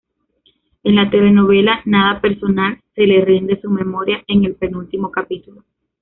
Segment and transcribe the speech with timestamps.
[0.81, 5.63] En la telenovela "Nada personal" se le rinde su memoria en el penúltimo capítulo.